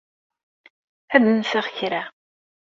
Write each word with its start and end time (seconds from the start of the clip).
Ad 1.15 1.21
d-nseɣ 1.25 1.65
kra. 1.77 2.01